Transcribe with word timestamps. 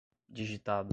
digitado 0.29 0.89